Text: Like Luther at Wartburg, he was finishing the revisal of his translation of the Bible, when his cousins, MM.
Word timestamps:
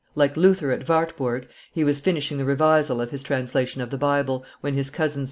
Like 0.15 0.35
Luther 0.35 0.71
at 0.71 0.89
Wartburg, 0.89 1.47
he 1.71 1.83
was 1.83 1.99
finishing 2.01 2.39
the 2.39 2.43
revisal 2.43 3.01
of 3.01 3.11
his 3.11 3.21
translation 3.21 3.81
of 3.83 3.91
the 3.91 3.99
Bible, 3.99 4.43
when 4.61 4.73
his 4.73 4.89
cousins, 4.89 5.17
MM. 5.19 5.19